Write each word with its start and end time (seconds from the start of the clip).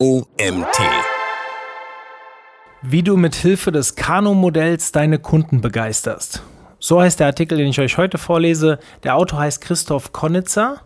OMT. 0.00 0.78
Wie 2.82 3.02
du 3.02 3.16
mit 3.16 3.34
Hilfe 3.34 3.72
des 3.72 3.96
Kano-Modells 3.96 4.92
deine 4.92 5.18
Kunden 5.18 5.60
begeisterst. 5.60 6.44
So 6.78 7.00
heißt 7.00 7.18
der 7.18 7.26
Artikel, 7.26 7.58
den 7.58 7.66
ich 7.66 7.80
euch 7.80 7.98
heute 7.98 8.16
vorlese. 8.16 8.78
Der 9.02 9.16
Autor 9.16 9.40
heißt 9.40 9.60
Christoph 9.60 10.12
Konitzer. 10.12 10.82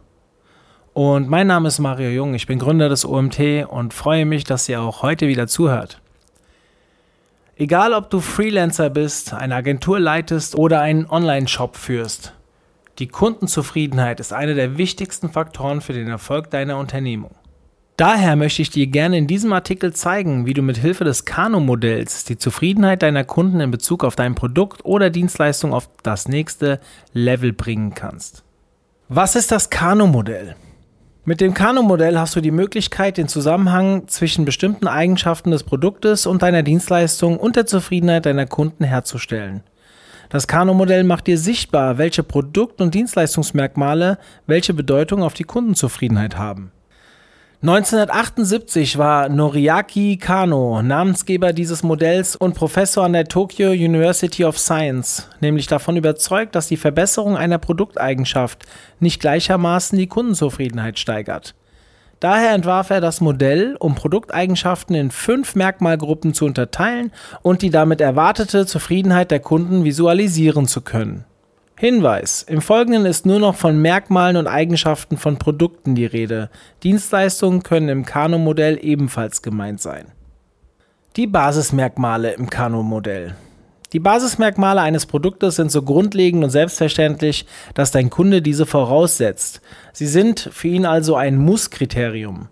Und 0.95 1.29
mein 1.29 1.47
Name 1.47 1.69
ist 1.69 1.79
Mario 1.79 2.09
Jung. 2.09 2.33
Ich 2.33 2.47
bin 2.47 2.59
Gründer 2.59 2.89
des 2.89 3.05
OMT 3.05 3.67
und 3.69 3.93
freue 3.93 4.25
mich, 4.25 4.45
dass 4.45 4.67
ihr 4.71 4.81
auch 4.81 5.03
heute 5.03 5.29
wieder 5.29 5.47
zuhört. 5.47 6.01
Egal, 7.57 7.93
ob 7.93 8.09
du 8.09 8.21
Freelancer 8.21 8.89
bist, 8.89 9.35
eine 9.35 9.57
Agentur 9.57 10.01
leitest 10.01 10.55
oder 10.55 10.81
einen 10.81 11.05
Online-Shop 11.05 11.77
führst, 11.77 12.33
die 12.99 13.09
Kundenzufriedenheit 13.09 14.21
ist 14.21 14.33
einer 14.33 14.55
der 14.55 14.79
wichtigsten 14.79 15.29
Faktoren 15.29 15.83
für 15.83 15.93
den 15.93 16.09
Erfolg 16.09 16.49
deiner 16.49 16.79
Unternehmung. 16.79 17.35
Daher 18.03 18.35
möchte 18.35 18.63
ich 18.63 18.71
dir 18.71 18.89
gerne 18.89 19.17
in 19.17 19.29
diesem 19.29 19.53
Artikel 19.53 19.93
zeigen, 19.93 20.45
wie 20.45 20.55
du 20.55 20.63
mit 20.63 20.77
Hilfe 20.77 21.05
des 21.05 21.25
Kano-Modells 21.25 22.25
die 22.25 22.37
Zufriedenheit 22.37 23.01
deiner 23.01 23.23
Kunden 23.23 23.61
in 23.61 23.71
Bezug 23.71 24.03
auf 24.03 24.17
dein 24.17 24.35
Produkt 24.35 24.85
oder 24.85 25.09
Dienstleistung 25.09 25.73
auf 25.73 25.89
das 26.03 26.27
nächste 26.27 26.81
Level 27.13 27.53
bringen 27.53 27.95
kannst. 27.95 28.43
Was 29.09 29.37
ist 29.37 29.53
das 29.53 29.71
Kano-Modell? 29.71 30.57
Mit 31.25 31.41
dem 31.41 31.55
Kano-Modell 31.55 32.19
hast 32.19 32.35
du 32.35 32.41
die 32.41 32.51
Möglichkeit, 32.51 33.19
den 33.19 33.29
Zusammenhang 33.29 34.09
zwischen 34.09 34.45
bestimmten 34.45 34.89
Eigenschaften 34.89 35.53
des 35.53 35.63
Produktes 35.63 36.27
und 36.27 36.43
deiner 36.43 36.65
Dienstleistung 36.65 37.39
und 37.39 37.55
der 37.55 37.67
Zufriedenheit 37.67 38.27
deiner 38.27 38.47
Kunden 38.47 38.83
herzustellen. 38.83 39.63
Das 40.29 40.49
Kano-Modell 40.49 41.05
macht 41.05 41.29
dir 41.29 41.39
sichtbar, 41.39 41.99
welche 41.99 42.25
Produkt- 42.25 42.81
und 42.81 42.95
Dienstleistungsmerkmale 42.95 44.19
welche 44.49 44.75
Bedeutung 44.75 45.23
auf 45.23 45.35
die 45.35 45.45
Kundenzufriedenheit 45.45 46.37
haben. 46.37 46.73
1978 47.65 48.99
war 48.99 49.29
Noriaki 49.29 50.17
Kano 50.17 50.83
Namensgeber 50.83 51.53
dieses 51.53 51.85
Modells 51.85 52.35
und 52.35 52.57
Professor 52.57 53.05
an 53.05 53.13
der 53.13 53.27
Tokyo 53.27 53.71
University 53.71 54.45
of 54.45 54.59
Science, 54.59 55.29
nämlich 55.39 55.69
davon 55.69 55.97
überzeugt, 55.97 56.57
dass 56.57 56.67
die 56.67 56.77
Verbesserung 56.77 57.37
einer 57.37 57.59
Produkteigenschaft 57.59 58.65
nicht 58.99 59.21
gleichermaßen 59.21 59.97
die 59.97 60.09
Kundenzufriedenheit 60.09 60.99
steigert. 60.99 61.55
Daher 62.19 62.51
entwarf 62.51 62.91
er 62.91 63.01
das 63.01 63.21
Modell, 63.21 63.77
um 63.79 63.95
Produkteigenschaften 63.95 64.97
in 64.97 65.13
fünf 65.13 65.55
Merkmalgruppen 65.55 66.35
zu 66.35 66.47
unterteilen 66.47 67.13
und 67.43 67.63
die 67.63 67.71
damit 67.71 68.01
erwartete 68.01 68.67
Zufriedenheit 68.67 69.31
der 69.31 69.39
Kunden 69.39 69.85
visualisieren 69.85 70.67
zu 70.67 70.81
können. 70.81 71.27
Hinweis: 71.83 72.45
Im 72.45 72.61
Folgenden 72.61 73.07
ist 73.07 73.27
nur 73.27 73.41
noch 73.41 73.57
von 73.57 73.77
Merkmalen 73.77 74.37
und 74.37 74.47
Eigenschaften 74.47 75.17
von 75.17 75.41
Produkten 75.41 75.97
die 75.97 76.07
Rede. 76.07 76.49
Dienstleistungen 76.85 77.65
können 77.65 77.89
im 77.89 78.05
Kano-Modell 78.05 78.79
ebenfalls 78.81 79.43
gemeint 79.43 79.81
sein. 79.81 80.05
Die 81.17 81.27
Basismerkmale 81.27 82.35
im 82.35 82.49
Kano-Modell. 82.49 83.35
Die 83.93 83.99
Basismerkmale 83.99 84.81
eines 84.81 85.07
Produktes 85.07 85.57
sind 85.57 85.73
so 85.73 85.83
grundlegend 85.83 86.45
und 86.45 86.51
selbstverständlich, 86.51 87.47
dass 87.75 87.91
dein 87.91 88.11
Kunde 88.11 88.43
diese 88.43 88.65
voraussetzt. 88.65 89.61
Sie 89.93 90.07
sind 90.07 90.51
für 90.53 90.69
ihn 90.69 90.87
also 90.87 91.17
ein 91.17 91.37
Muss-Kriterium. 91.37 92.47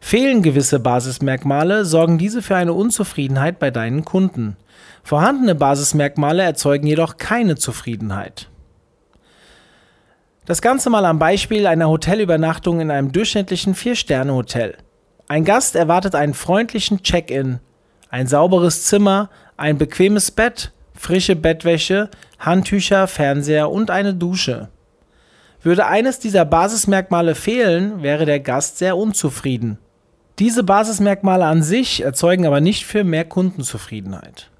Fehlen 0.00 0.40
gewisse 0.40 0.80
Basismerkmale, 0.80 1.84
sorgen 1.84 2.16
diese 2.16 2.40
für 2.40 2.56
eine 2.56 2.72
Unzufriedenheit 2.72 3.58
bei 3.58 3.70
deinen 3.70 4.06
Kunden. 4.06 4.56
Vorhandene 5.02 5.54
Basismerkmale 5.54 6.42
erzeugen 6.42 6.86
jedoch 6.86 7.18
keine 7.18 7.56
Zufriedenheit. 7.56 8.48
Das 10.46 10.60
Ganze 10.60 10.90
mal 10.90 11.06
am 11.06 11.18
Beispiel 11.18 11.66
einer 11.66 11.88
Hotelübernachtung 11.88 12.80
in 12.80 12.90
einem 12.90 13.12
durchschnittlichen 13.12 13.74
Vier-Sterne-Hotel. 13.74 14.76
Ein 15.26 15.46
Gast 15.46 15.74
erwartet 15.74 16.14
einen 16.14 16.34
freundlichen 16.34 17.02
Check-in, 17.02 17.60
ein 18.10 18.26
sauberes 18.26 18.84
Zimmer, 18.84 19.30
ein 19.56 19.78
bequemes 19.78 20.30
Bett, 20.30 20.72
frische 20.94 21.34
Bettwäsche, 21.34 22.10
Handtücher, 22.38 23.06
Fernseher 23.06 23.70
und 23.70 23.90
eine 23.90 24.12
Dusche. 24.12 24.68
Würde 25.62 25.86
eines 25.86 26.18
dieser 26.18 26.44
Basismerkmale 26.44 27.34
fehlen, 27.34 28.02
wäre 28.02 28.26
der 28.26 28.40
Gast 28.40 28.76
sehr 28.76 28.98
unzufrieden. 28.98 29.78
Diese 30.38 30.62
Basismerkmale 30.62 31.46
an 31.46 31.62
sich 31.62 32.02
erzeugen 32.02 32.46
aber 32.46 32.60
nicht 32.60 32.84
für 32.84 33.02
mehr 33.02 33.24
Kundenzufriedenheit. 33.24 34.50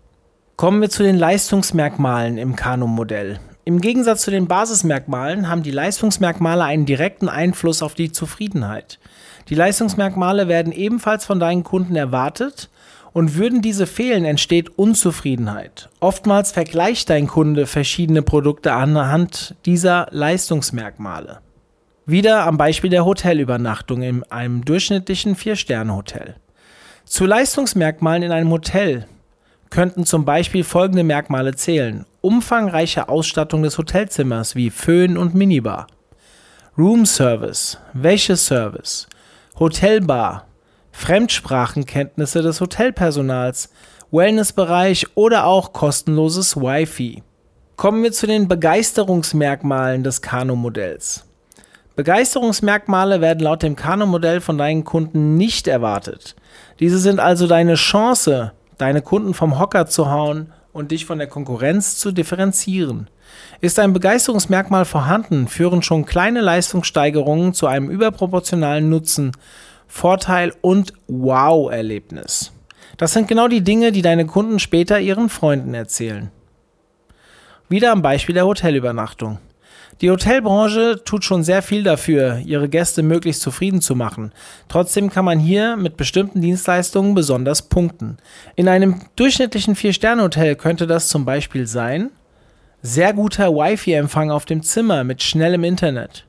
Kommen 0.56 0.80
wir 0.80 0.88
zu 0.88 1.02
den 1.02 1.18
Leistungsmerkmalen 1.18 2.38
im 2.38 2.56
Kano-Modell. 2.56 3.38
Im 3.66 3.80
Gegensatz 3.80 4.22
zu 4.22 4.30
den 4.30 4.46
Basismerkmalen 4.46 5.48
haben 5.48 5.62
die 5.62 5.70
Leistungsmerkmale 5.70 6.64
einen 6.64 6.84
direkten 6.84 7.30
Einfluss 7.30 7.82
auf 7.82 7.94
die 7.94 8.12
Zufriedenheit. 8.12 8.98
Die 9.48 9.54
Leistungsmerkmale 9.54 10.48
werden 10.48 10.70
ebenfalls 10.72 11.24
von 11.24 11.40
deinen 11.40 11.64
Kunden 11.64 11.96
erwartet 11.96 12.68
und 13.14 13.36
würden 13.36 13.62
diese 13.62 13.86
fehlen, 13.86 14.26
entsteht 14.26 14.78
Unzufriedenheit. 14.78 15.88
Oftmals 16.00 16.52
vergleicht 16.52 17.08
dein 17.08 17.26
Kunde 17.26 17.66
verschiedene 17.66 18.20
Produkte 18.20 18.74
anhand 18.74 19.54
dieser 19.64 20.08
Leistungsmerkmale. 20.10 21.38
Wieder 22.04 22.44
am 22.44 22.58
Beispiel 22.58 22.90
der 22.90 23.06
Hotelübernachtung 23.06 24.02
in 24.02 24.24
einem 24.24 24.66
durchschnittlichen 24.66 25.36
Vier-Sterne-Hotel. 25.36 26.34
Zu 27.06 27.24
Leistungsmerkmalen 27.24 28.24
in 28.24 28.32
einem 28.32 28.50
Hotel 28.50 29.06
könnten 29.74 30.06
zum 30.06 30.24
Beispiel 30.24 30.62
folgende 30.62 31.02
Merkmale 31.02 31.56
zählen 31.56 32.06
umfangreiche 32.20 33.08
Ausstattung 33.08 33.64
des 33.64 33.76
Hotelzimmers 33.76 34.54
wie 34.54 34.70
Föhn 34.70 35.18
und 35.18 35.34
Minibar, 35.34 35.88
Roomservice, 36.78 37.78
Wäscheservice, 37.92 39.08
Hotelbar, 39.58 40.46
Fremdsprachenkenntnisse 40.92 42.40
des 42.40 42.60
Hotelpersonals, 42.60 43.68
Wellnessbereich 44.12 45.06
oder 45.16 45.44
auch 45.44 45.72
kostenloses 45.72 46.56
Wi-Fi. 46.56 47.24
Kommen 47.74 48.04
wir 48.04 48.12
zu 48.12 48.28
den 48.28 48.46
Begeisterungsmerkmalen 48.46 50.04
des 50.04 50.22
Kano-Modells. 50.22 51.26
Begeisterungsmerkmale 51.96 53.20
werden 53.20 53.40
laut 53.40 53.64
dem 53.64 53.74
Kano-Modell 53.74 54.40
von 54.40 54.56
deinen 54.56 54.84
Kunden 54.84 55.36
nicht 55.36 55.66
erwartet. 55.66 56.36
Diese 56.78 56.98
sind 56.98 57.18
also 57.18 57.48
deine 57.48 57.74
Chance, 57.74 58.52
deine 58.78 59.02
Kunden 59.02 59.34
vom 59.34 59.58
Hocker 59.58 59.86
zu 59.86 60.10
hauen 60.10 60.52
und 60.72 60.90
dich 60.90 61.06
von 61.06 61.18
der 61.18 61.28
Konkurrenz 61.28 61.96
zu 61.98 62.12
differenzieren. 62.12 63.08
Ist 63.60 63.78
ein 63.78 63.92
Begeisterungsmerkmal 63.92 64.84
vorhanden, 64.84 65.48
führen 65.48 65.82
schon 65.82 66.04
kleine 66.04 66.40
Leistungssteigerungen 66.40 67.54
zu 67.54 67.66
einem 67.66 67.88
überproportionalen 67.88 68.88
Nutzen, 68.88 69.32
Vorteil 69.86 70.52
und 70.60 70.92
Wow-Erlebnis. 71.06 72.52
Das 72.96 73.12
sind 73.12 73.28
genau 73.28 73.48
die 73.48 73.62
Dinge, 73.62 73.92
die 73.92 74.02
deine 74.02 74.26
Kunden 74.26 74.58
später 74.58 75.00
ihren 75.00 75.28
Freunden 75.28 75.74
erzählen. 75.74 76.30
Wieder 77.68 77.92
am 77.92 78.02
Beispiel 78.02 78.34
der 78.34 78.46
Hotelübernachtung. 78.46 79.38
Die 80.00 80.10
Hotelbranche 80.10 81.02
tut 81.04 81.24
schon 81.24 81.44
sehr 81.44 81.62
viel 81.62 81.84
dafür, 81.84 82.38
ihre 82.44 82.68
Gäste 82.68 83.02
möglichst 83.02 83.42
zufrieden 83.42 83.80
zu 83.80 83.94
machen. 83.94 84.32
Trotzdem 84.68 85.08
kann 85.08 85.24
man 85.24 85.38
hier 85.38 85.76
mit 85.76 85.96
bestimmten 85.96 86.40
Dienstleistungen 86.40 87.14
besonders 87.14 87.62
punkten. 87.62 88.16
In 88.56 88.68
einem 88.68 89.02
durchschnittlichen 89.16 89.76
Vier-Sterne-Hotel 89.76 90.56
könnte 90.56 90.86
das 90.86 91.08
zum 91.08 91.24
Beispiel 91.24 91.66
sein, 91.66 92.10
sehr 92.82 93.12
guter 93.12 93.54
Wi-Fi-Empfang 93.54 94.30
auf 94.30 94.44
dem 94.44 94.62
Zimmer 94.62 95.04
mit 95.04 95.22
schnellem 95.22 95.64
Internet. 95.64 96.26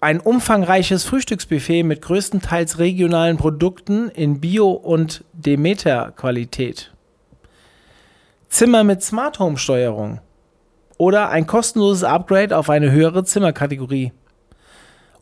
Ein 0.00 0.20
umfangreiches 0.20 1.04
Frühstücksbuffet 1.04 1.82
mit 1.82 2.02
größtenteils 2.02 2.78
regionalen 2.78 3.38
Produkten 3.38 4.10
in 4.10 4.40
Bio- 4.40 4.72
und 4.72 5.24
Demeter-Qualität. 5.32 6.92
Zimmer 8.50 8.84
mit 8.84 9.02
Smart 9.02 9.38
Home 9.38 9.56
Steuerung 9.56 10.20
oder 11.04 11.28
ein 11.28 11.46
kostenloses 11.46 12.02
Upgrade 12.02 12.56
auf 12.56 12.70
eine 12.70 12.90
höhere 12.90 13.24
Zimmerkategorie. 13.24 14.12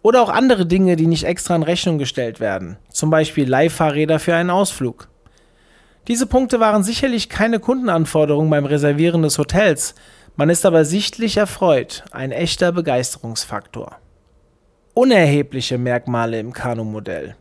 Oder 0.01 0.23
auch 0.23 0.29
andere 0.29 0.65
Dinge, 0.65 0.95
die 0.95 1.09
nicht 1.09 1.25
extra 1.25 1.57
in 1.57 1.65
Rechnung 1.65 1.99
gestellt 1.99 2.39
werden, 2.39 2.77
zum 2.89 3.11
Beispiel 3.11 3.49
Leihfahrräder 3.49 4.21
für 4.21 4.37
einen 4.37 4.51
Ausflug. 4.51 5.09
Diese 6.07 6.27
Punkte 6.27 6.61
waren 6.61 6.85
sicherlich 6.85 7.29
keine 7.29 7.59
Kundenanforderungen 7.59 8.49
beim 8.49 8.65
Reservieren 8.65 9.23
des 9.23 9.39
Hotels, 9.39 9.97
man 10.37 10.51
ist 10.51 10.65
aber 10.65 10.85
sichtlich 10.85 11.37
erfreut, 11.37 12.05
ein 12.13 12.31
echter 12.31 12.71
Begeisterungsfaktor. 12.71 13.97
Unerhebliche 14.95 15.79
Merkmale 15.79 16.39
im 16.39 16.53
Kano-Modell. 16.53 17.35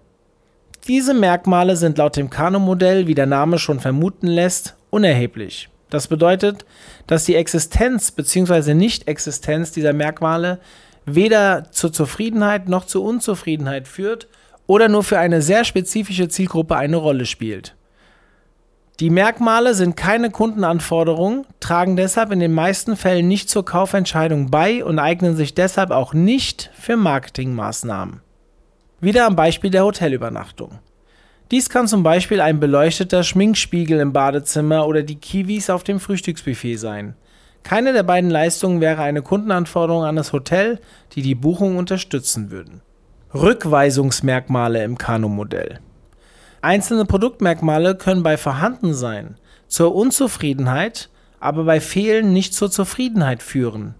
Diese 0.87 1.13
Merkmale 1.13 1.75
sind 1.75 1.99
laut 1.99 2.17
dem 2.17 2.31
Kano-Modell, 2.31 3.05
wie 3.05 3.13
der 3.15 3.27
Name 3.27 3.59
schon 3.59 3.79
vermuten 3.79 4.25
lässt, 4.25 4.75
unerheblich. 4.89 5.70
Das 5.91 6.07
bedeutet, 6.07 6.65
dass 7.05 7.25
die 7.25 7.35
Existenz 7.35 8.11
bzw. 8.11 8.73
Nicht-Existenz 8.73 9.71
dieser 9.71 9.93
Merkmale 9.93 10.59
weder 11.05 11.69
zur 11.71 11.91
Zufriedenheit 11.91 12.69
noch 12.69 12.85
zur 12.85 13.03
Unzufriedenheit 13.03 13.87
führt 13.87 14.27
oder 14.67 14.87
nur 14.87 15.03
für 15.03 15.19
eine 15.19 15.41
sehr 15.41 15.65
spezifische 15.65 16.29
Zielgruppe 16.29 16.77
eine 16.77 16.95
Rolle 16.95 17.25
spielt. 17.25 17.75
Die 19.01 19.09
Merkmale 19.09 19.73
sind 19.73 19.97
keine 19.97 20.29
Kundenanforderungen, 20.29 21.45
tragen 21.59 21.97
deshalb 21.97 22.31
in 22.31 22.39
den 22.39 22.53
meisten 22.53 22.95
Fällen 22.95 23.27
nicht 23.27 23.49
zur 23.49 23.65
Kaufentscheidung 23.65 24.49
bei 24.49 24.85
und 24.85 24.97
eignen 24.97 25.35
sich 25.35 25.55
deshalb 25.55 25.91
auch 25.91 26.13
nicht 26.13 26.69
für 26.73 26.95
Marketingmaßnahmen. 26.95 28.21
Wieder 29.01 29.25
am 29.25 29.35
Beispiel 29.35 29.71
der 29.71 29.83
Hotelübernachtung. 29.83 30.79
Dies 31.51 31.69
kann 31.69 31.89
zum 31.89 32.01
Beispiel 32.01 32.39
ein 32.39 32.61
beleuchteter 32.61 33.23
Schminkspiegel 33.23 33.99
im 33.99 34.13
Badezimmer 34.13 34.87
oder 34.87 35.03
die 35.03 35.17
Kiwis 35.17 35.69
auf 35.69 35.83
dem 35.83 35.99
Frühstücksbuffet 35.99 36.77
sein. 36.77 37.15
Keine 37.63 37.91
der 37.91 38.03
beiden 38.03 38.29
Leistungen 38.29 38.79
wäre 38.79 39.01
eine 39.01 39.21
Kundenanforderung 39.21 40.05
an 40.05 40.15
das 40.15 40.31
Hotel, 40.31 40.79
die 41.11 41.21
die 41.21 41.35
Buchung 41.35 41.77
unterstützen 41.77 42.51
würden. 42.51 42.81
Rückweisungsmerkmale 43.33 44.81
im 44.83 44.97
Kanu-Modell. 44.97 45.79
Einzelne 46.61 47.03
Produktmerkmale 47.03 47.95
können 47.95 48.23
bei 48.23 48.37
Vorhandensein 48.37 49.35
zur 49.67 49.93
Unzufriedenheit, 49.93 51.09
aber 51.41 51.65
bei 51.65 51.81
Fehlen 51.81 52.31
nicht 52.31 52.53
zur 52.53 52.71
Zufriedenheit 52.71 53.43
führen. 53.43 53.95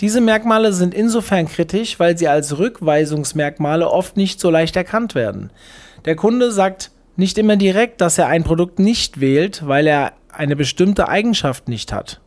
Diese 0.00 0.20
Merkmale 0.20 0.72
sind 0.72 0.92
insofern 0.92 1.46
kritisch, 1.46 2.00
weil 2.00 2.18
sie 2.18 2.28
als 2.28 2.58
Rückweisungsmerkmale 2.58 3.88
oft 3.88 4.16
nicht 4.16 4.40
so 4.40 4.50
leicht 4.50 4.76
erkannt 4.76 5.14
werden. 5.14 5.50
Der 6.04 6.16
Kunde 6.16 6.52
sagt 6.52 6.90
nicht 7.16 7.38
immer 7.38 7.56
direkt, 7.56 8.00
dass 8.00 8.18
er 8.18 8.26
ein 8.26 8.44
Produkt 8.44 8.78
nicht 8.78 9.20
wählt, 9.20 9.66
weil 9.66 9.86
er 9.86 10.12
eine 10.30 10.56
bestimmte 10.56 11.08
Eigenschaft 11.08 11.68
nicht 11.68 11.92
hat. 11.92 12.20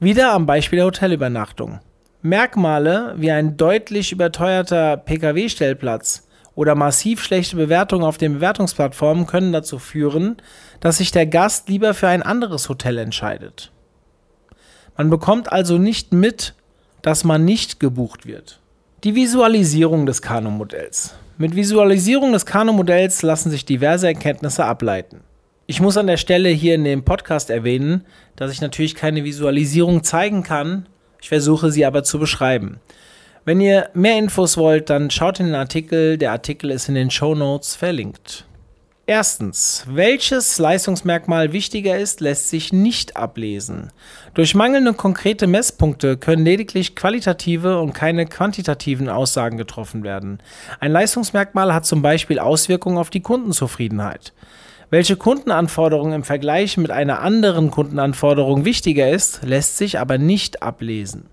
Wieder 0.00 0.32
am 0.32 0.46
Beispiel 0.46 0.78
der 0.78 0.86
Hotelübernachtung. 0.86 1.80
Merkmale 2.22 3.14
wie 3.18 3.30
ein 3.30 3.56
deutlich 3.56 4.12
überteuerter 4.12 4.96
Pkw-Stellplatz 4.96 6.26
oder 6.54 6.74
massiv 6.74 7.22
schlechte 7.22 7.56
Bewertungen 7.56 8.04
auf 8.04 8.18
den 8.18 8.34
Bewertungsplattformen 8.34 9.26
können 9.26 9.52
dazu 9.52 9.78
führen, 9.78 10.38
dass 10.80 10.98
sich 10.98 11.12
der 11.12 11.26
Gast 11.26 11.68
lieber 11.68 11.94
für 11.94 12.08
ein 12.08 12.22
anderes 12.22 12.68
Hotel 12.68 12.98
entscheidet. 12.98 13.70
Man 14.96 15.10
bekommt 15.10 15.52
also 15.52 15.78
nicht 15.78 16.12
mit, 16.12 16.54
dass 17.02 17.22
man 17.22 17.44
nicht 17.44 17.78
gebucht 17.78 18.26
wird. 18.26 18.60
Die 19.04 19.14
Visualisierung 19.14 20.06
des 20.06 20.22
Kano-Modells. 20.22 21.14
Mit 21.38 21.54
Visualisierung 21.54 22.32
des 22.32 22.46
Kano-Modells 22.46 23.20
lassen 23.20 23.50
sich 23.50 23.66
diverse 23.66 24.06
Erkenntnisse 24.06 24.64
ableiten. 24.64 25.20
Ich 25.66 25.82
muss 25.82 25.98
an 25.98 26.06
der 26.06 26.16
Stelle 26.16 26.48
hier 26.48 26.74
in 26.74 26.84
dem 26.84 27.04
Podcast 27.04 27.50
erwähnen, 27.50 28.06
dass 28.36 28.52
ich 28.52 28.62
natürlich 28.62 28.94
keine 28.94 29.22
Visualisierung 29.22 30.02
zeigen 30.02 30.42
kann. 30.42 30.88
Ich 31.20 31.28
versuche 31.28 31.70
sie 31.70 31.84
aber 31.84 32.04
zu 32.04 32.18
beschreiben. 32.18 32.80
Wenn 33.44 33.60
ihr 33.60 33.90
mehr 33.92 34.18
Infos 34.18 34.56
wollt, 34.56 34.88
dann 34.88 35.10
schaut 35.10 35.38
in 35.38 35.46
den 35.46 35.56
Artikel. 35.56 36.16
Der 36.16 36.32
Artikel 36.32 36.70
ist 36.70 36.88
in 36.88 36.94
den 36.94 37.10
Show 37.10 37.34
Notes 37.34 37.76
verlinkt. 37.76 38.46
Erstens, 39.08 39.84
welches 39.88 40.58
Leistungsmerkmal 40.58 41.52
wichtiger 41.52 41.96
ist, 41.96 42.20
lässt 42.20 42.50
sich 42.50 42.72
nicht 42.72 43.16
ablesen. 43.16 43.92
Durch 44.34 44.56
mangelnde 44.56 44.94
konkrete 44.94 45.46
Messpunkte 45.46 46.16
können 46.16 46.44
lediglich 46.44 46.96
qualitative 46.96 47.80
und 47.80 47.92
keine 47.92 48.26
quantitativen 48.26 49.08
Aussagen 49.08 49.58
getroffen 49.58 50.02
werden. 50.02 50.40
Ein 50.80 50.90
Leistungsmerkmal 50.90 51.72
hat 51.72 51.86
zum 51.86 52.02
Beispiel 52.02 52.40
Auswirkungen 52.40 52.98
auf 52.98 53.10
die 53.10 53.22
Kundenzufriedenheit. 53.22 54.32
Welche 54.90 55.14
Kundenanforderung 55.14 56.12
im 56.12 56.24
Vergleich 56.24 56.76
mit 56.76 56.90
einer 56.90 57.20
anderen 57.20 57.70
Kundenanforderung 57.70 58.64
wichtiger 58.64 59.08
ist, 59.08 59.44
lässt 59.44 59.76
sich 59.76 60.00
aber 60.00 60.18
nicht 60.18 60.64
ablesen. 60.64 61.26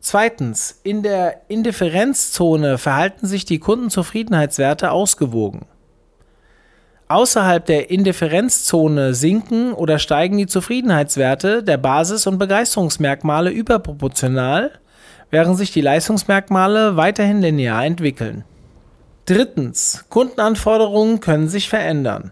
Zweitens, 0.00 0.80
in 0.82 1.04
der 1.04 1.42
Indifferenzzone 1.46 2.78
verhalten 2.78 3.28
sich 3.28 3.44
die 3.44 3.60
Kundenzufriedenheitswerte 3.60 4.90
ausgewogen. 4.90 5.66
Außerhalb 7.10 7.66
der 7.66 7.90
Indifferenzzone 7.90 9.14
sinken 9.14 9.72
oder 9.72 9.98
steigen 9.98 10.38
die 10.38 10.46
Zufriedenheitswerte 10.46 11.64
der 11.64 11.76
Basis- 11.76 12.28
und 12.28 12.38
Begeisterungsmerkmale 12.38 13.50
überproportional, 13.50 14.70
während 15.28 15.58
sich 15.58 15.72
die 15.72 15.80
Leistungsmerkmale 15.80 16.96
weiterhin 16.96 17.42
linear 17.42 17.84
entwickeln. 17.84 18.44
Drittens. 19.24 20.04
Kundenanforderungen 20.08 21.18
können 21.18 21.48
sich 21.48 21.68
verändern. 21.68 22.30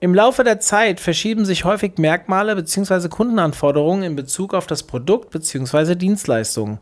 Im 0.00 0.14
Laufe 0.14 0.44
der 0.44 0.60
Zeit 0.60 1.00
verschieben 1.00 1.46
sich 1.46 1.64
häufig 1.64 1.96
Merkmale 1.96 2.56
bzw. 2.56 3.08
Kundenanforderungen 3.08 4.02
in 4.02 4.16
Bezug 4.16 4.52
auf 4.52 4.66
das 4.66 4.82
Produkt 4.82 5.30
bzw. 5.30 5.94
Dienstleistung. 5.94 6.78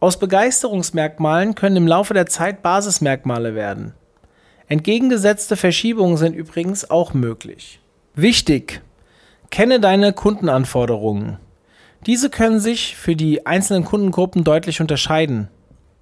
Aus 0.00 0.18
Begeisterungsmerkmalen 0.18 1.54
können 1.54 1.76
im 1.76 1.86
Laufe 1.86 2.14
der 2.14 2.24
Zeit 2.24 2.62
Basismerkmale 2.62 3.54
werden. 3.54 3.92
Entgegengesetzte 4.70 5.56
Verschiebungen 5.56 6.16
sind 6.16 6.32
übrigens 6.32 6.88
auch 6.88 7.12
möglich. 7.12 7.80
Wichtig! 8.14 8.82
Kenne 9.50 9.80
deine 9.80 10.12
Kundenanforderungen. 10.12 11.38
Diese 12.06 12.30
können 12.30 12.60
sich 12.60 12.94
für 12.94 13.16
die 13.16 13.46
einzelnen 13.46 13.84
Kundengruppen 13.84 14.44
deutlich 14.44 14.80
unterscheiden. 14.80 15.48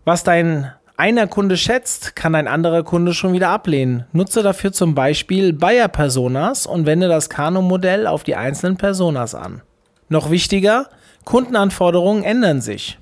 Was 0.04 0.22
dein 0.22 0.70
einer 0.98 1.26
Kunde 1.26 1.56
schätzt, 1.56 2.14
kann 2.14 2.34
ein 2.34 2.46
anderer 2.46 2.82
Kunde 2.82 3.14
schon 3.14 3.32
wieder 3.32 3.48
ablehnen. 3.48 4.04
Nutze 4.12 4.42
dafür 4.42 4.70
zum 4.70 4.94
Beispiel 4.94 5.54
Buyer-Personas 5.54 6.66
und 6.66 6.84
wende 6.84 7.08
das 7.08 7.30
Kano-Modell 7.30 8.06
auf 8.06 8.22
die 8.22 8.36
einzelnen 8.36 8.76
Personas 8.76 9.34
an. 9.34 9.62
Noch 10.10 10.30
wichtiger, 10.30 10.90
Kundenanforderungen 11.24 12.22
ändern 12.22 12.60
sich. 12.60 12.98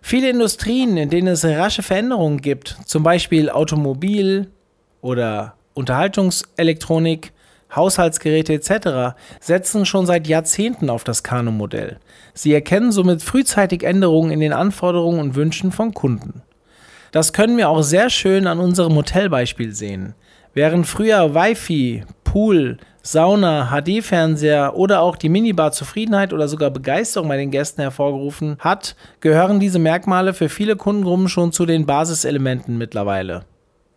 Viele 0.00 0.30
Industrien, 0.30 0.96
in 0.96 1.10
denen 1.10 1.28
es 1.28 1.44
rasche 1.44 1.82
Veränderungen 1.82 2.40
gibt, 2.40 2.78
zum 2.86 3.02
Beispiel 3.02 3.50
Automobil, 3.50 4.50
oder 5.00 5.54
Unterhaltungselektronik, 5.74 7.32
Haushaltsgeräte 7.74 8.52
etc. 8.54 9.16
setzen 9.40 9.86
schon 9.86 10.06
seit 10.06 10.26
Jahrzehnten 10.26 10.90
auf 10.90 11.04
das 11.04 11.22
Kano-Modell. 11.22 11.98
Sie 12.34 12.52
erkennen 12.52 12.92
somit 12.92 13.22
frühzeitig 13.22 13.84
Änderungen 13.84 14.30
in 14.30 14.40
den 14.40 14.52
Anforderungen 14.52 15.20
und 15.20 15.36
Wünschen 15.36 15.70
von 15.70 15.94
Kunden. 15.94 16.42
Das 17.12 17.32
können 17.32 17.56
wir 17.56 17.68
auch 17.68 17.82
sehr 17.82 18.10
schön 18.10 18.46
an 18.46 18.60
unserem 18.60 18.94
Hotelbeispiel 18.94 19.72
sehen. 19.72 20.14
Während 20.52 20.86
früher 20.86 21.34
Wi-Fi, 21.34 22.04
Pool, 22.24 22.78
Sauna, 23.02 23.70
HD-Fernseher 23.70 24.76
oder 24.76 25.00
auch 25.00 25.16
die 25.16 25.28
Minibar 25.28 25.72
Zufriedenheit 25.72 26.32
oder 26.32 26.48
sogar 26.48 26.70
Begeisterung 26.70 27.28
bei 27.28 27.36
den 27.36 27.50
Gästen 27.50 27.82
hervorgerufen 27.82 28.56
hat, 28.58 28.94
gehören 29.20 29.58
diese 29.58 29.78
Merkmale 29.78 30.34
für 30.34 30.48
viele 30.48 30.76
Kundengruppen 30.76 31.28
schon 31.28 31.52
zu 31.52 31.66
den 31.66 31.86
Basiselementen 31.86 32.78
mittlerweile. 32.78 33.44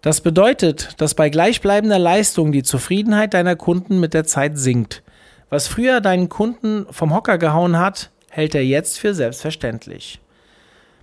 Das 0.04 0.20
bedeutet, 0.20 1.00
dass 1.00 1.16
bei 1.16 1.30
gleichbleibender 1.30 1.98
Leistung 1.98 2.52
die 2.52 2.62
Zufriedenheit 2.62 3.34
deiner 3.34 3.56
Kunden 3.56 4.02
mit 4.02 4.14
der 4.14 4.26
Zeit 4.26 4.58
sinkt. 4.58 5.02
Was 5.50 5.70
früher 5.70 6.02
deinen 6.02 6.28
Kunden 6.28 6.86
vom 6.92 7.16
Hocker 7.16 7.38
gehauen 7.38 7.80
hat, 7.80 8.12
hält 8.30 8.54
er 8.54 8.66
jetzt 8.66 9.00
für 9.00 9.14
selbstverständlich. 9.14 10.20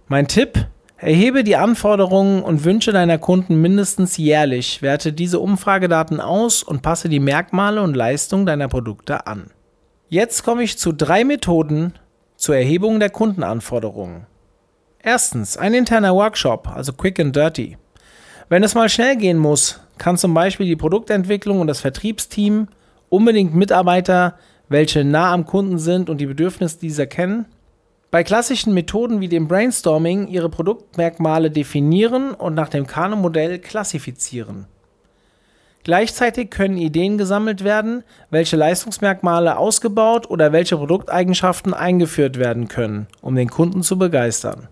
Mein 0.06 0.28
Tipp, 0.28 0.66
erhebe 0.98 1.44
die 1.44 1.56
Anforderungen 1.56 2.42
und 2.42 2.64
Wünsche 2.64 2.92
deiner 2.92 3.16
Kunden 3.16 3.62
mindestens 3.62 4.18
jährlich, 4.18 4.82
werte 4.82 5.14
diese 5.14 5.40
Umfragedaten 5.40 6.20
aus 6.20 6.62
und 6.62 6.82
passe 6.82 7.08
die 7.08 7.20
Merkmale 7.20 7.80
und 7.80 7.96
Leistung 7.96 8.44
deiner 8.44 8.68
Produkte 8.68 9.26
an. 9.26 9.50
Jetzt 10.10 10.44
komme 10.44 10.62
ich 10.62 10.76
zu 10.76 10.92
drei 10.92 11.24
Methoden 11.24 11.94
zur 12.36 12.56
Erhebung 12.56 13.00
der 13.00 13.08
Kundenanforderungen. 13.08 14.26
Erstens, 15.02 15.56
ein 15.56 15.72
interner 15.72 16.14
Workshop, 16.14 16.68
also 16.68 16.92
Quick 16.92 17.18
and 17.18 17.34
Dirty. 17.34 17.78
Wenn 18.50 18.64
es 18.64 18.74
mal 18.74 18.88
schnell 18.88 19.16
gehen 19.16 19.38
muss, 19.38 19.78
kann 19.96 20.16
zum 20.16 20.34
Beispiel 20.34 20.66
die 20.66 20.74
Produktentwicklung 20.74 21.60
und 21.60 21.68
das 21.68 21.80
Vertriebsteam 21.80 22.66
unbedingt 23.08 23.54
Mitarbeiter, 23.54 24.34
welche 24.68 25.04
nah 25.04 25.32
am 25.32 25.46
Kunden 25.46 25.78
sind 25.78 26.10
und 26.10 26.20
die 26.20 26.26
Bedürfnisse 26.26 26.80
dieser 26.80 27.06
kennen, 27.06 27.46
bei 28.10 28.24
klassischen 28.24 28.74
Methoden 28.74 29.20
wie 29.20 29.28
dem 29.28 29.46
Brainstorming 29.46 30.26
ihre 30.26 30.48
Produktmerkmale 30.48 31.52
definieren 31.52 32.32
und 32.32 32.54
nach 32.54 32.68
dem 32.68 32.88
Kano-Modell 32.88 33.60
klassifizieren. 33.60 34.66
Gleichzeitig 35.84 36.50
können 36.50 36.76
Ideen 36.76 37.18
gesammelt 37.18 37.62
werden, 37.62 38.02
welche 38.30 38.56
Leistungsmerkmale 38.56 39.58
ausgebaut 39.58 40.28
oder 40.28 40.52
welche 40.52 40.76
Produkteigenschaften 40.76 41.72
eingeführt 41.72 42.36
werden 42.36 42.66
können, 42.66 43.06
um 43.20 43.36
den 43.36 43.48
Kunden 43.48 43.84
zu 43.84 43.96
begeistern. 43.96 44.66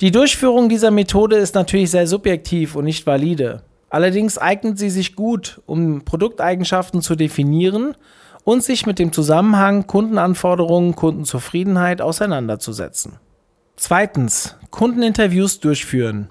Die 0.00 0.10
Durchführung 0.10 0.68
dieser 0.68 0.90
Methode 0.90 1.36
ist 1.36 1.54
natürlich 1.54 1.90
sehr 1.90 2.06
subjektiv 2.06 2.74
und 2.74 2.84
nicht 2.84 3.06
valide. 3.06 3.62
Allerdings 3.90 4.38
eignet 4.38 4.78
sie 4.78 4.90
sich 4.90 5.14
gut, 5.14 5.60
um 5.66 6.04
Produkteigenschaften 6.04 7.02
zu 7.02 7.14
definieren 7.14 7.94
und 8.44 8.64
sich 8.64 8.86
mit 8.86 8.98
dem 8.98 9.12
Zusammenhang 9.12 9.86
Kundenanforderungen, 9.86 10.96
Kundenzufriedenheit 10.96 12.00
auseinanderzusetzen. 12.00 13.18
Zweitens, 13.76 14.56
Kundeninterviews 14.70 15.60
durchführen. 15.60 16.30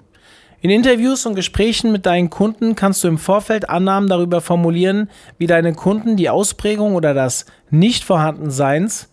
In 0.60 0.70
Interviews 0.70 1.26
und 1.26 1.34
Gesprächen 1.34 1.90
mit 1.90 2.06
deinen 2.06 2.30
Kunden 2.30 2.76
kannst 2.76 3.02
du 3.02 3.08
im 3.08 3.18
Vorfeld 3.18 3.68
Annahmen 3.68 4.08
darüber 4.08 4.40
formulieren, 4.40 5.10
wie 5.38 5.46
deine 5.48 5.72
Kunden 5.72 6.16
die 6.16 6.30
Ausprägung 6.30 6.94
oder 6.94 7.14
das 7.14 7.46
Nichtvorhandenseins 7.70 9.08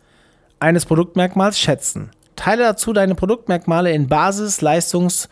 eines 0.60 0.86
Produktmerkmals 0.86 1.60
schätzen. 1.60 2.12
Teile 2.40 2.64
dazu 2.64 2.94
deine 2.94 3.16
Produktmerkmale 3.16 3.92
in 3.92 4.08
Basis-, 4.08 4.62
Leistungs- 4.62 5.28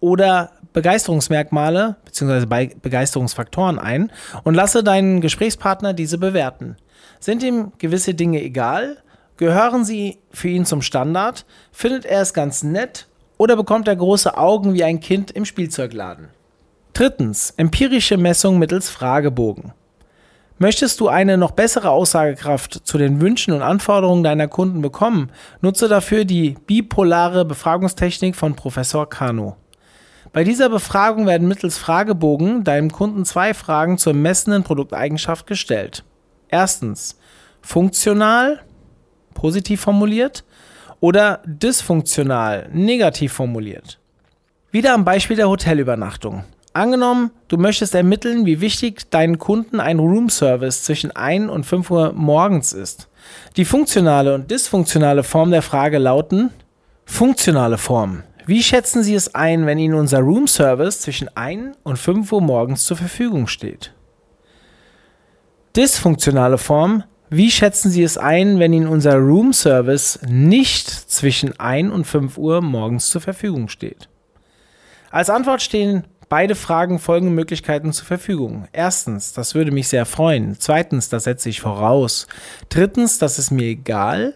oder 0.00 0.50
Begeisterungsmerkmale 0.72 1.94
bzw. 2.04 2.74
Begeisterungsfaktoren 2.82 3.78
ein 3.78 4.10
und 4.42 4.54
lasse 4.54 4.82
deinen 4.82 5.20
Gesprächspartner 5.20 5.92
diese 5.92 6.18
bewerten. 6.18 6.76
Sind 7.20 7.44
ihm 7.44 7.70
gewisse 7.78 8.14
Dinge 8.14 8.42
egal? 8.42 8.96
Gehören 9.36 9.84
sie 9.84 10.18
für 10.32 10.48
ihn 10.48 10.66
zum 10.66 10.82
Standard? 10.82 11.46
Findet 11.70 12.04
er 12.04 12.20
es 12.20 12.34
ganz 12.34 12.64
nett? 12.64 13.06
Oder 13.38 13.54
bekommt 13.54 13.86
er 13.86 13.94
große 13.94 14.36
Augen 14.36 14.74
wie 14.74 14.82
ein 14.82 14.98
Kind 14.98 15.30
im 15.30 15.44
Spielzeugladen? 15.44 16.30
Drittens, 16.94 17.54
empirische 17.56 18.16
Messung 18.16 18.58
mittels 18.58 18.90
Fragebogen. 18.90 19.72
Möchtest 20.62 21.00
du 21.00 21.08
eine 21.08 21.38
noch 21.38 21.52
bessere 21.52 21.88
Aussagekraft 21.88 22.82
zu 22.84 22.98
den 22.98 23.22
Wünschen 23.22 23.54
und 23.54 23.62
Anforderungen 23.62 24.22
deiner 24.22 24.46
Kunden 24.46 24.82
bekommen, 24.82 25.30
nutze 25.62 25.88
dafür 25.88 26.26
die 26.26 26.54
bipolare 26.66 27.46
Befragungstechnik 27.46 28.36
von 28.36 28.54
Professor 28.54 29.08
Kano. 29.08 29.56
Bei 30.34 30.44
dieser 30.44 30.68
Befragung 30.68 31.26
werden 31.26 31.48
mittels 31.48 31.78
Fragebogen 31.78 32.62
deinem 32.62 32.92
Kunden 32.92 33.24
zwei 33.24 33.54
Fragen 33.54 33.96
zur 33.96 34.12
messenden 34.12 34.62
Produkteigenschaft 34.62 35.46
gestellt. 35.46 36.04
Erstens, 36.50 37.18
funktional, 37.62 38.60
positiv 39.32 39.80
formuliert, 39.80 40.44
oder 41.00 41.40
dysfunktional, 41.46 42.68
negativ 42.70 43.32
formuliert. 43.32 43.98
Wieder 44.72 44.92
am 44.92 45.06
Beispiel 45.06 45.36
der 45.36 45.48
Hotelübernachtung. 45.48 46.44
Angenommen, 46.72 47.32
du 47.48 47.56
möchtest 47.56 47.96
ermitteln, 47.96 48.46
wie 48.46 48.60
wichtig 48.60 49.10
deinen 49.10 49.38
Kunden 49.38 49.80
ein 49.80 49.98
Roomservice 49.98 50.84
zwischen 50.84 51.10
1 51.10 51.50
und 51.50 51.64
5 51.64 51.90
Uhr 51.90 52.12
morgens 52.12 52.72
ist. 52.72 53.08
Die 53.56 53.64
funktionale 53.64 54.34
und 54.34 54.50
dysfunktionale 54.50 55.24
Form 55.24 55.50
der 55.50 55.62
Frage 55.62 55.98
lauten 55.98 56.50
funktionale 57.04 57.76
Form. 57.76 58.22
Wie 58.46 58.62
schätzen 58.62 59.02
Sie 59.02 59.14
es 59.14 59.34
ein, 59.34 59.66
wenn 59.66 59.78
Ihnen 59.78 59.94
unser 59.94 60.20
Roomservice 60.20 61.00
zwischen 61.00 61.28
1 61.36 61.76
und 61.82 61.98
5 61.98 62.32
Uhr 62.32 62.40
morgens 62.40 62.84
zur 62.84 62.96
Verfügung 62.96 63.48
steht? 63.48 63.92
Dysfunktionale 65.76 66.58
Form. 66.58 67.02
Wie 67.30 67.50
schätzen 67.50 67.90
Sie 67.90 68.02
es 68.02 68.16
ein, 68.16 68.60
wenn 68.60 68.72
Ihnen 68.72 68.88
unser 68.88 69.16
Roomservice 69.16 70.20
nicht 70.28 70.88
zwischen 70.88 71.58
1 71.58 71.92
und 71.92 72.06
5 72.06 72.38
Uhr 72.38 72.60
morgens 72.60 73.08
zur 73.08 73.20
Verfügung 73.20 73.68
steht? 73.68 74.08
Als 75.10 75.30
Antwort 75.30 75.62
stehen 75.62 76.04
beide 76.30 76.54
Fragen 76.54 76.98
folgende 76.98 77.34
Möglichkeiten 77.34 77.92
zur 77.92 78.06
Verfügung. 78.06 78.68
Erstens, 78.72 79.34
das 79.34 79.54
würde 79.54 79.72
mich 79.72 79.88
sehr 79.88 80.06
freuen. 80.06 80.56
Zweitens, 80.58 81.10
das 81.10 81.24
setze 81.24 81.50
ich 81.50 81.60
voraus. 81.60 82.26
Drittens, 82.70 83.18
das 83.18 83.38
ist 83.38 83.50
mir 83.50 83.66
egal. 83.66 84.34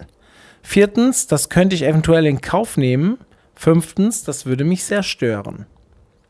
Viertens, 0.63 1.27
das 1.27 1.49
könnte 1.49 1.75
ich 1.75 1.85
eventuell 1.85 2.27
in 2.27 2.43
Kauf 2.43 2.77
nehmen. 2.77 3.19
Fünftens, 3.55 4.25
das 4.25 4.45
würde 4.45 4.65
mich 4.65 4.85
sehr 4.85 5.03
stören. 5.03 5.67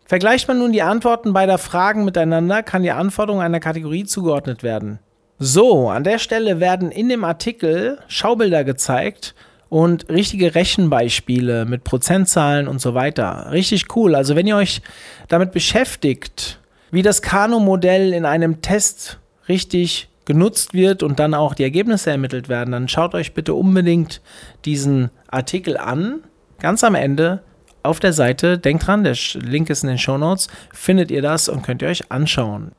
Vergleicht 0.05 0.47
man 0.47 0.59
nun 0.59 0.73
die 0.73 0.83
Antworten 0.83 1.33
beider 1.33 1.57
Fragen 1.57 2.05
miteinander, 2.05 2.63
kann 2.63 2.83
die 2.83 2.91
Anforderung 2.91 3.41
einer 3.41 3.61
Kategorie 3.61 4.05
zugeordnet 4.05 4.63
werden. 4.63 4.99
So, 5.39 5.89
an 5.89 6.05
der 6.05 6.19
Stelle 6.19 6.61
werden 6.61 6.91
in 6.91 7.09
dem 7.09 7.25
Artikel 7.25 7.99
Schaubilder 8.07 8.65
gezeigt, 8.65 9.35
und 9.75 10.09
richtige 10.09 10.55
Rechenbeispiele 10.55 11.65
mit 11.65 11.83
Prozentzahlen 11.83 12.69
und 12.69 12.81
so 12.81 12.95
weiter. 12.95 13.49
Richtig 13.51 13.97
cool. 13.97 14.15
Also 14.15 14.37
wenn 14.37 14.47
ihr 14.47 14.55
euch 14.55 14.83
damit 15.27 15.51
beschäftigt, 15.51 16.61
wie 16.93 17.03
das 17.03 17.23
Kano-Modell 17.23 18.13
in 18.13 18.25
einem 18.25 18.63
Test 18.63 19.19
richtig 19.49 20.07
genutzt 20.27 20.75
wird 20.75 21.03
und 21.03 21.19
dann 21.19 21.35
auch 21.35 21.55
die 21.55 21.65
Ergebnisse 21.65 22.13
ermittelt 22.13 22.49
werden, 22.49 22.71
dann 22.71 22.87
schaut 22.87 23.17
euch 23.17 23.35
bitte 23.35 23.55
unbedingt 23.55 24.21
diesen 24.65 25.11
Artikel 25.27 25.77
an. 25.77 26.21
Ganz 26.61 26.85
am 26.85 26.95
Ende 26.95 27.43
auf 27.83 27.99
der 27.99 28.13
Seite, 28.13 28.59
denkt 28.59 28.87
dran, 28.87 29.03
der 29.03 29.17
Link 29.41 29.71
ist 29.71 29.83
in 29.83 29.89
den 29.89 29.99
Show 29.99 30.17
Notes, 30.17 30.47
findet 30.73 31.11
ihr 31.11 31.21
das 31.21 31.49
und 31.49 31.63
könnt 31.63 31.83
ihr 31.83 31.89
euch 31.89 32.13
anschauen. 32.13 32.71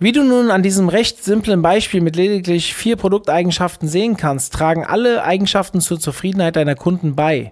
Wie 0.00 0.12
du 0.12 0.22
nun 0.22 0.52
an 0.52 0.62
diesem 0.62 0.88
recht 0.88 1.24
simplen 1.24 1.60
Beispiel 1.60 2.00
mit 2.00 2.14
lediglich 2.14 2.72
vier 2.72 2.94
Produkteigenschaften 2.94 3.88
sehen 3.88 4.16
kannst, 4.16 4.52
tragen 4.52 4.84
alle 4.84 5.24
Eigenschaften 5.24 5.80
zur 5.80 5.98
Zufriedenheit 5.98 6.54
deiner 6.54 6.76
Kunden 6.76 7.16
bei. 7.16 7.50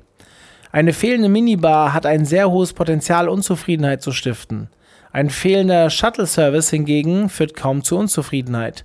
Eine 0.70 0.92
fehlende 0.92 1.28
Minibar 1.28 1.92
hat 1.92 2.06
ein 2.06 2.24
sehr 2.24 2.48
hohes 2.48 2.72
Potenzial, 2.72 3.28
Unzufriedenheit 3.28 4.00
zu 4.00 4.12
stiften. 4.12 4.68
Ein 5.10 5.28
fehlender 5.28 5.90
Shuttle-Service 5.90 6.70
hingegen 6.70 7.30
führt 7.30 7.56
kaum 7.56 7.82
zu 7.82 7.98
Unzufriedenheit. 7.98 8.84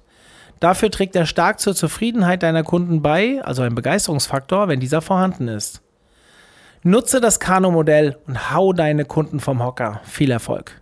Dafür 0.60 0.90
trägt 0.90 1.16
er 1.16 1.28
stark 1.28 1.60
zur 1.60 1.76
Zufriedenheit 1.76 2.42
deiner 2.42 2.64
Kunden 2.64 3.04
bei, 3.04 3.44
also 3.44 3.62
ein 3.62 3.76
Begeisterungsfaktor, 3.76 4.70
wenn 4.70 4.80
dieser 4.80 5.02
vorhanden 5.02 5.48
ist. 5.48 5.84
Nutze 6.82 7.22
das 7.22 7.40
Kano-Modell 7.40 8.18
und 8.26 8.52
hau 8.52 8.74
deine 8.74 9.06
Kunden 9.06 9.40
vom 9.40 9.64
Hocker. 9.64 10.02
Viel 10.04 10.32
Erfolg! 10.32 10.81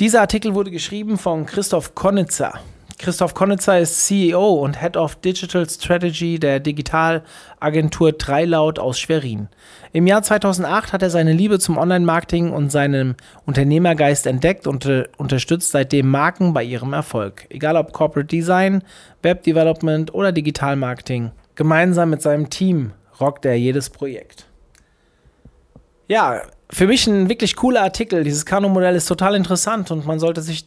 Dieser 0.00 0.22
Artikel 0.22 0.54
wurde 0.54 0.72
geschrieben 0.72 1.18
von 1.18 1.46
Christoph 1.46 1.94
Konitzer. 1.94 2.54
Christoph 2.98 3.32
Konitzer 3.32 3.78
ist 3.78 4.04
CEO 4.04 4.54
und 4.54 4.80
Head 4.80 4.96
of 4.96 5.14
Digital 5.14 5.70
Strategy 5.70 6.40
der 6.40 6.58
Digitalagentur 6.58 8.10
Dreilaut 8.10 8.80
aus 8.80 8.98
Schwerin. 8.98 9.48
Im 9.92 10.08
Jahr 10.08 10.24
2008 10.24 10.92
hat 10.92 11.02
er 11.02 11.10
seine 11.10 11.32
Liebe 11.32 11.60
zum 11.60 11.78
Online-Marketing 11.78 12.50
und 12.50 12.72
seinem 12.72 13.14
Unternehmergeist 13.46 14.26
entdeckt 14.26 14.66
und 14.66 14.84
äh, 14.86 15.04
unterstützt 15.16 15.70
seitdem 15.70 16.10
Marken 16.10 16.54
bei 16.54 16.64
ihrem 16.64 16.92
Erfolg. 16.92 17.46
Egal 17.50 17.76
ob 17.76 17.92
Corporate 17.92 18.26
Design, 18.26 18.82
Web 19.22 19.44
Development 19.44 20.12
oder 20.12 20.32
Digital 20.32 20.74
Marketing. 20.74 21.30
Gemeinsam 21.54 22.10
mit 22.10 22.20
seinem 22.20 22.50
Team 22.50 22.94
rockt 23.20 23.44
er 23.44 23.54
jedes 23.54 23.90
Projekt. 23.90 24.46
Ja, 26.08 26.42
für 26.70 26.86
mich 26.86 27.06
ein 27.06 27.28
wirklich 27.28 27.56
cooler 27.56 27.82
Artikel. 27.82 28.24
Dieses 28.24 28.46
Kano-Modell 28.46 28.94
ist 28.96 29.06
total 29.06 29.34
interessant 29.34 29.90
und 29.90 30.06
man 30.06 30.18
sollte 30.18 30.42
sich 30.42 30.66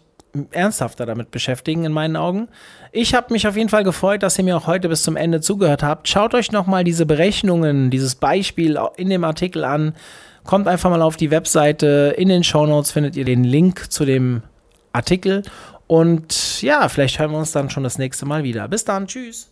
ernsthafter 0.51 1.05
damit 1.05 1.31
beschäftigen, 1.31 1.85
in 1.85 1.91
meinen 1.91 2.15
Augen. 2.15 2.47
Ich 2.91 3.13
habe 3.13 3.33
mich 3.33 3.47
auf 3.47 3.55
jeden 3.55 3.69
Fall 3.69 3.83
gefreut, 3.83 4.23
dass 4.23 4.37
ihr 4.37 4.43
mir 4.43 4.57
auch 4.57 4.67
heute 4.67 4.89
bis 4.89 5.03
zum 5.03 5.15
Ende 5.15 5.41
zugehört 5.41 5.83
habt. 5.83 6.07
Schaut 6.07 6.33
euch 6.33 6.51
nochmal 6.51 6.83
diese 6.83 7.05
Berechnungen, 7.05 7.89
dieses 7.89 8.15
Beispiel 8.15 8.79
in 8.97 9.09
dem 9.09 9.23
Artikel 9.23 9.63
an. 9.63 9.95
Kommt 10.43 10.67
einfach 10.67 10.89
mal 10.89 11.01
auf 11.01 11.17
die 11.17 11.31
Webseite. 11.31 12.13
In 12.17 12.29
den 12.29 12.43
Show 12.43 12.65
Notes 12.65 12.91
findet 12.91 13.15
ihr 13.15 13.25
den 13.25 13.43
Link 13.43 13.91
zu 13.91 14.05
dem 14.05 14.43
Artikel. 14.93 15.43
Und 15.87 16.61
ja, 16.61 16.87
vielleicht 16.89 17.19
hören 17.19 17.31
wir 17.31 17.39
uns 17.39 17.51
dann 17.51 17.69
schon 17.69 17.83
das 17.83 17.97
nächste 17.97 18.25
Mal 18.25 18.43
wieder. 18.43 18.67
Bis 18.67 18.85
dann. 18.85 19.07
Tschüss. 19.07 19.49